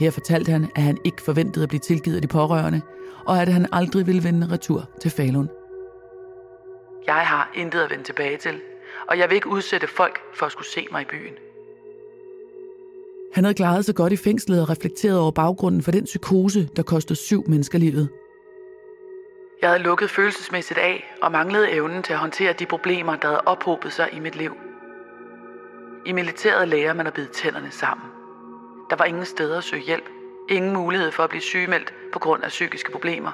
Her 0.00 0.10
fortalte 0.10 0.52
han, 0.52 0.70
at 0.76 0.82
han 0.82 0.98
ikke 1.04 1.22
forventede 1.22 1.62
at 1.62 1.68
blive 1.68 1.80
tilgivet 1.80 2.16
af 2.16 2.22
de 2.22 2.28
pårørende, 2.28 2.80
og 3.26 3.42
at 3.42 3.48
han 3.48 3.66
aldrig 3.72 4.06
ville 4.06 4.24
vende 4.24 4.48
retur 4.50 4.88
til 5.00 5.10
Falun. 5.10 5.48
Jeg 7.06 7.14
har 7.26 7.50
intet 7.54 7.80
at 7.80 7.90
vende 7.90 8.04
tilbage 8.04 8.36
til, 8.36 8.60
og 9.08 9.18
jeg 9.18 9.28
vil 9.28 9.34
ikke 9.34 9.48
udsætte 9.48 9.86
folk 9.86 10.20
for 10.34 10.46
at 10.46 10.52
skulle 10.52 10.68
se 10.68 10.86
mig 10.92 11.02
i 11.02 11.04
byen. 11.04 11.34
Han 13.34 13.44
havde 13.44 13.54
klaret 13.54 13.84
sig 13.84 13.94
godt 13.94 14.12
i 14.12 14.16
fængslet 14.16 14.62
og 14.62 14.70
reflekteret 14.70 15.18
over 15.18 15.30
baggrunden 15.30 15.82
for 15.82 15.90
den 15.90 16.04
psykose, 16.04 16.68
der 16.76 16.82
kostede 16.82 17.18
syv 17.18 17.44
mennesker 17.46 17.78
livet. 17.78 18.08
Jeg 19.62 19.70
havde 19.70 19.82
lukket 19.82 20.10
følelsesmæssigt 20.10 20.78
af 20.78 21.14
og 21.22 21.32
manglede 21.32 21.70
evnen 21.70 22.02
til 22.02 22.12
at 22.12 22.18
håndtere 22.18 22.52
de 22.52 22.66
problemer, 22.66 23.16
der 23.16 23.28
havde 23.28 23.42
ophobet 23.46 23.92
sig 23.92 24.08
i 24.12 24.20
mit 24.20 24.36
liv. 24.36 24.52
I 26.06 26.12
militæret 26.12 26.68
lærer 26.68 26.92
man 26.92 27.06
at 27.06 27.12
bide 27.12 27.28
tænderne 27.28 27.70
sammen. 27.70 28.06
Der 28.90 28.96
var 28.96 29.04
ingen 29.04 29.24
steder 29.24 29.58
at 29.58 29.64
søge 29.64 29.82
hjælp. 29.82 30.04
Ingen 30.48 30.72
mulighed 30.72 31.10
for 31.10 31.22
at 31.22 31.30
blive 31.30 31.42
sygemeldt 31.42 31.94
på 32.12 32.18
grund 32.18 32.44
af 32.44 32.48
psykiske 32.48 32.92
problemer. 32.92 33.30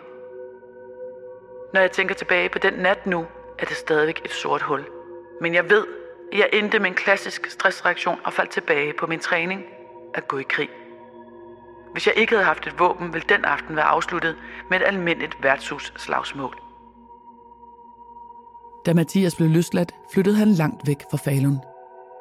Når 1.74 1.80
jeg 1.80 1.92
tænker 1.92 2.14
tilbage 2.14 2.48
på 2.48 2.58
den 2.58 2.72
nat 2.72 3.06
nu, 3.06 3.26
er 3.58 3.66
det 3.66 3.76
stadigvæk 3.76 4.20
et 4.24 4.32
sort 4.32 4.62
hul. 4.62 4.84
Men 5.40 5.54
jeg 5.54 5.70
ved, 5.70 5.86
at 6.32 6.38
jeg 6.38 6.48
endte 6.52 6.78
med 6.78 6.86
en 6.86 6.94
klassisk 6.94 7.50
stressreaktion 7.50 8.18
og 8.24 8.32
faldt 8.32 8.50
tilbage 8.50 8.92
på 8.98 9.06
min 9.06 9.20
træning 9.20 9.64
at 10.14 10.28
gå 10.28 10.38
i 10.38 10.44
krig. 10.48 10.68
Hvis 11.92 12.06
jeg 12.06 12.14
ikke 12.16 12.32
havde 12.32 12.44
haft 12.44 12.66
et 12.66 12.78
våben, 12.78 13.12
ville 13.12 13.26
den 13.28 13.44
aften 13.44 13.76
være 13.76 13.84
afsluttet 13.84 14.36
med 14.70 14.80
et 14.80 14.84
almindeligt 14.86 15.42
værtshus 15.42 15.92
slagsmål. 15.96 16.54
Da 18.86 18.94
Mathias 18.94 19.36
blev 19.36 19.48
løsladt, 19.48 19.92
flyttede 20.12 20.36
han 20.36 20.48
langt 20.48 20.86
væk 20.86 21.02
fra 21.10 21.16
Falun. 21.16 21.58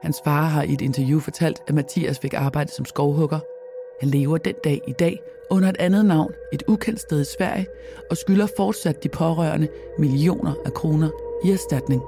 Hans 0.03 0.21
far 0.23 0.43
har 0.43 0.63
i 0.63 0.73
et 0.73 0.81
interview 0.81 1.19
fortalt, 1.19 1.63
at 1.67 1.75
Mathias 1.75 2.19
fik 2.19 2.33
arbejde 2.33 2.71
som 2.71 2.85
skovhugger. 2.85 3.39
Han 3.99 4.09
lever 4.09 4.37
den 4.37 4.55
dag 4.63 4.81
i 4.87 4.91
dag 4.91 5.21
under 5.49 5.69
et 5.69 5.77
andet 5.79 6.05
navn, 6.05 6.33
et 6.53 6.63
ukendt 6.67 6.99
sted 6.99 7.21
i 7.21 7.35
Sverige, 7.37 7.67
og 8.09 8.17
skylder 8.17 8.47
fortsat 8.57 9.03
de 9.03 9.09
pårørende 9.09 9.67
millioner 9.99 10.53
af 10.65 10.73
kroner 10.73 11.09
i 11.45 11.51
erstatning. 11.51 12.01